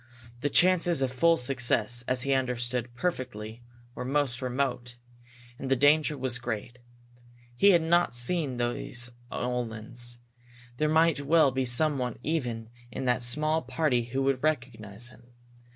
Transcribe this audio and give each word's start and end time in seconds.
The 0.39 0.49
chances 0.49 1.03
of 1.03 1.11
full 1.13 1.37
success, 1.37 2.03
as 2.07 2.23
he 2.23 2.33
understood 2.33 2.95
perfectly, 2.95 3.61
were 3.93 4.03
most 4.03 4.41
remote. 4.41 4.95
And 5.59 5.69
the 5.69 5.75
danger 5.75 6.17
was 6.17 6.39
great. 6.39 6.79
He 7.55 7.69
had 7.69 7.83
not 7.83 8.15
seen 8.15 8.57
these 8.57 9.11
Uhlans; 9.31 10.17
there 10.77 10.89
might 10.89 11.21
well 11.21 11.51
be 11.51 11.65
someone 11.65 12.17
even 12.23 12.71
in 12.89 13.05
that 13.05 13.21
small 13.21 13.61
party 13.61 14.05
who 14.05 14.23
would 14.23 14.41
recognize 14.41 15.09
him. 15.09 15.33